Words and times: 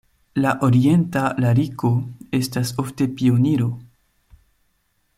La 0.43 0.53
orienta 0.67 1.25
lariko 1.45 1.91
estas 2.39 2.73
ofte 2.85 3.09
pioniro. 3.21 3.71